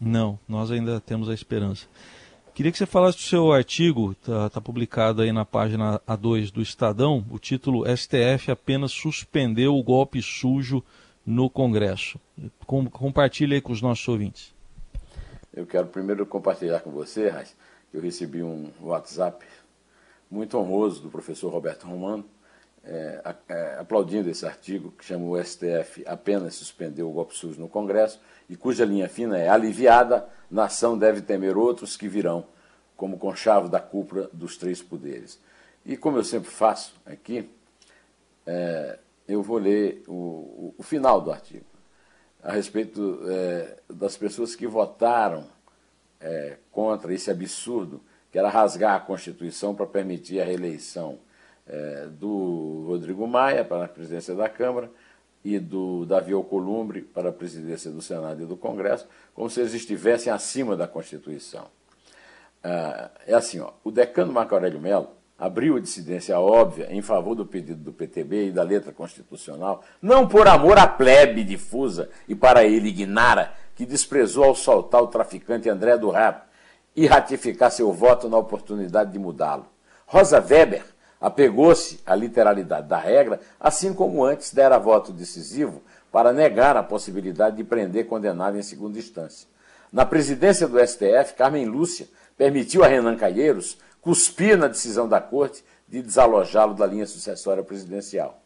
Não, 0.00 0.38
nós 0.48 0.70
ainda 0.70 1.00
temos 1.00 1.28
a 1.28 1.34
esperança. 1.34 1.86
Queria 2.54 2.72
que 2.72 2.78
você 2.78 2.86
falasse 2.86 3.18
do 3.18 3.22
seu 3.22 3.52
artigo, 3.52 4.12
está 4.12 4.50
tá 4.50 4.60
publicado 4.60 5.22
aí 5.22 5.30
na 5.30 5.44
página 5.44 6.00
A2 6.00 6.50
do 6.50 6.60
Estadão, 6.60 7.24
o 7.30 7.38
título 7.38 7.84
STF 7.96 8.50
apenas 8.50 8.90
suspendeu 8.90 9.76
o 9.76 9.82
golpe 9.82 10.20
sujo 10.20 10.82
no 11.24 11.48
Congresso. 11.48 12.18
Com, 12.66 12.90
compartilhe 12.90 13.54
aí 13.54 13.60
com 13.60 13.72
os 13.72 13.80
nossos 13.80 14.06
ouvintes. 14.08 14.52
Eu 15.54 15.66
quero 15.66 15.86
primeiro 15.86 16.26
compartilhar 16.26 16.80
com 16.80 16.90
você, 16.90 17.28
Raiz, 17.28 17.54
que 17.90 17.96
eu 17.96 18.00
recebi 18.00 18.42
um 18.42 18.70
WhatsApp 18.80 19.44
muito 20.30 20.58
honroso 20.58 21.00
do 21.00 21.10
professor 21.10 21.52
Roberto 21.52 21.86
Romano, 21.86 22.24
é, 22.84 23.34
é, 23.48 23.76
aplaudindo 23.78 24.30
esse 24.30 24.46
artigo 24.46 24.92
que 24.92 25.04
chama 25.04 25.24
o 25.26 25.42
STF 25.42 26.04
apenas 26.06 26.54
suspendeu 26.54 27.08
o 27.08 27.12
golpe 27.12 27.36
sujo 27.36 27.60
no 27.60 27.68
Congresso 27.68 28.20
e 28.48 28.56
cuja 28.56 28.84
linha 28.84 29.08
fina 29.08 29.38
é 29.38 29.48
aliviada, 29.48 30.28
nação 30.50 30.96
deve 30.96 31.20
temer 31.20 31.56
outros 31.56 31.96
que 31.96 32.08
virão, 32.08 32.46
como 32.96 33.18
conchavo 33.18 33.68
da 33.68 33.80
cúpula 33.80 34.30
dos 34.32 34.56
três 34.56 34.82
poderes. 34.82 35.38
E 35.84 35.96
como 35.96 36.16
eu 36.16 36.24
sempre 36.24 36.50
faço 36.50 36.94
aqui, 37.04 37.50
é, 38.46 38.98
eu 39.26 39.42
vou 39.42 39.58
ler 39.58 40.02
o, 40.08 40.74
o, 40.78 40.82
final 40.82 41.20
do 41.20 41.30
artigo, 41.30 41.66
a 42.42 42.52
respeito 42.52 43.20
é, 43.26 43.76
das 43.90 44.16
pessoas 44.16 44.54
que 44.54 44.66
votaram 44.66 45.46
é, 46.20 46.56
contra 46.72 47.12
esse 47.12 47.30
absurdo, 47.30 48.00
que 48.32 48.38
era 48.38 48.48
rasgar 48.48 48.96
a 48.96 49.00
Constituição 49.00 49.74
para 49.74 49.86
permitir 49.86 50.40
a 50.40 50.44
reeleição 50.44 51.18
é, 51.68 52.06
do 52.10 52.84
Rodrigo 52.86 53.26
Maia 53.26 53.64
para 53.64 53.84
a 53.84 53.88
presidência 53.88 54.34
da 54.34 54.48
Câmara 54.48 54.90
e 55.44 55.58
do 55.58 56.04
Davi 56.04 56.32
Alcolumbre 56.32 57.02
para 57.02 57.28
a 57.28 57.32
presidência 57.32 57.90
do 57.90 58.02
Senado 58.02 58.42
e 58.42 58.46
do 58.46 58.56
Congresso, 58.56 59.06
como 59.34 59.48
se 59.48 59.60
eles 59.60 59.74
estivessem 59.74 60.32
acima 60.32 60.76
da 60.76 60.88
Constituição. 60.88 61.66
Ah, 62.62 63.10
é 63.26 63.34
assim, 63.34 63.60
ó, 63.60 63.72
o 63.84 63.90
decano 63.90 64.32
Marco 64.32 64.54
Aurélio 64.54 64.80
Mello 64.80 65.10
abriu 65.38 65.76
a 65.76 65.80
dissidência 65.80 66.38
óbvia 66.40 66.88
em 66.90 67.00
favor 67.00 67.36
do 67.36 67.46
pedido 67.46 67.80
do 67.80 67.92
PTB 67.92 68.48
e 68.48 68.52
da 68.52 68.64
letra 68.64 68.92
constitucional, 68.92 69.84
não 70.02 70.26
por 70.26 70.48
amor 70.48 70.76
à 70.78 70.86
plebe 70.86 71.44
difusa 71.44 72.10
e 72.26 72.34
para 72.34 72.64
ele 72.64 72.88
ignara, 72.88 73.52
que 73.76 73.86
desprezou 73.86 74.44
ao 74.44 74.54
soltar 74.56 75.00
o 75.00 75.06
traficante 75.06 75.68
André 75.68 75.96
do 75.96 76.10
Rap 76.10 76.42
e 76.96 77.06
ratificar 77.06 77.70
seu 77.70 77.92
voto 77.92 78.28
na 78.28 78.36
oportunidade 78.36 79.12
de 79.12 79.18
mudá-lo. 79.20 79.66
Rosa 80.04 80.40
Weber 80.40 80.82
apegou-se 81.20 82.00
à 82.06 82.14
literalidade 82.14 82.88
da 82.88 82.98
regra, 82.98 83.40
assim 83.58 83.92
como 83.92 84.24
antes 84.24 84.52
dera 84.52 84.78
voto 84.78 85.12
decisivo 85.12 85.82
para 86.12 86.32
negar 86.32 86.76
a 86.76 86.82
possibilidade 86.82 87.56
de 87.56 87.64
prender 87.64 88.06
condenado 88.06 88.56
em 88.56 88.62
segunda 88.62 88.98
instância. 88.98 89.48
Na 89.92 90.04
presidência 90.04 90.68
do 90.68 90.78
STF, 90.78 91.34
Carmen 91.36 91.66
Lúcia 91.66 92.08
permitiu 92.36 92.84
a 92.84 92.86
Renan 92.86 93.16
Calheiros 93.16 93.78
cuspir 94.00 94.56
na 94.56 94.68
decisão 94.68 95.08
da 95.08 95.20
Corte 95.20 95.64
de 95.88 96.02
desalojá-lo 96.02 96.74
da 96.74 96.86
linha 96.86 97.06
sucessória 97.06 97.62
presidencial. 97.62 98.40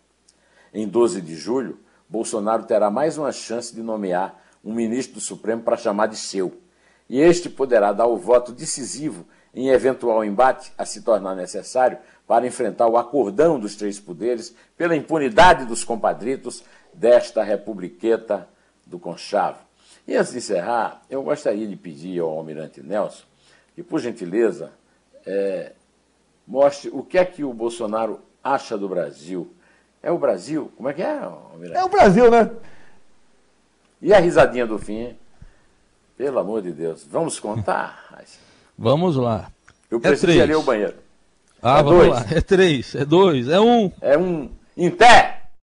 Em 0.73 0.89
12 0.89 1.21
de 1.21 1.37
julho, 1.37 1.79
Bolsonaro 2.09 2.65
terá 2.65 2.91
mais 2.91 3.19
uma 3.19 3.33
chance 3.33 3.75
de 3.75 3.83
nomear 3.83 4.41
um 4.65 4.73
ministro 4.73 5.15
do 5.15 5.21
Supremo 5.21 5.63
para 5.63 5.77
chamar 5.77 6.07
de 6.07 6.17
seu, 6.17 6.57
e 7.09 7.21
este 7.21 7.49
poderá 7.49 7.93
dar 7.93 8.07
o 8.07 8.17
voto 8.17 8.53
decisivo 8.53 9.27
em 9.55 9.69
eventual 9.69 10.25
embate 10.25 10.73
a 10.79 10.85
se 10.85 11.03
tornar 11.03 11.35
necessário 11.35 11.99
para 12.33 12.47
enfrentar 12.47 12.87
o 12.89 12.97
acordão 12.97 13.61
dos 13.61 13.77
três 13.77 14.01
poderes 14.01 14.57
pela 14.75 14.97
impunidade 14.97 15.67
dos 15.67 15.85
compadritos 15.85 16.65
desta 16.95 17.43
republiqueta 17.43 18.49
do 18.87 18.99
Conchavo. 18.99 19.59
E 20.09 20.17
antes 20.17 20.33
de 20.33 20.39
encerrar, 20.39 21.03
eu 21.11 21.23
gostaria 21.23 21.67
de 21.67 21.77
pedir 21.77 22.21
ao 22.21 22.31
almirante 22.31 22.83
Nelson 22.83 23.25
que, 23.75 23.83
por 23.83 24.01
gentileza, 24.01 24.73
é, 25.27 25.73
mostre 26.49 26.89
o 26.91 27.03
que 27.03 27.19
é 27.19 27.25
que 27.27 27.45
o 27.45 27.53
Bolsonaro 27.53 28.19
acha 28.43 28.79
do 28.79 28.89
Brasil. 28.89 29.53
É 30.03 30.11
o 30.11 30.17
Brasil? 30.17 30.73
Como 30.75 30.89
é 30.89 30.95
que 30.95 31.03
é, 31.03 31.19
almirante? 31.19 31.79
É 31.79 31.85
o 31.85 31.89
Brasil, 31.91 32.31
né? 32.31 32.51
E 34.01 34.15
a 34.15 34.19
risadinha 34.19 34.67
do 34.67 34.79
fim? 34.79 35.15
Pelo 36.17 36.39
amor 36.39 36.63
de 36.63 36.73
Deus. 36.73 37.05
Vamos 37.05 37.39
contar? 37.39 38.25
Vamos 38.79 39.17
lá. 39.17 39.53
Eu 39.91 40.01
preciso 40.01 40.33
é 40.33 40.47
ir 40.47 40.53
ao 40.55 40.63
banheiro. 40.63 41.02
Ah, 41.63 41.79
é 41.79 41.83
vamos 41.83 41.99
dois. 42.07 42.11
lá. 42.11 42.27
É 42.31 42.41
três, 42.41 42.95
é 42.95 43.05
dois, 43.05 43.49
é 43.49 43.61
um. 43.61 43.91
É 44.01 44.19
um. 44.19 44.51
Em 44.77 44.91
pé! 44.91 45.32